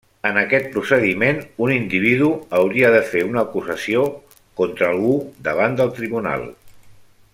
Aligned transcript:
En 0.27 0.37
aquest 0.41 0.69
procediment, 0.75 1.41
un 1.65 1.73
individu 1.75 2.29
hauria 2.61 2.91
de 2.95 3.01
fer 3.11 3.23
una 3.27 3.43
acusació 3.43 4.07
contra 4.63 4.89
algú 4.95 5.15
davant 5.51 5.79
del 5.83 5.97
tribunal. 6.01 6.49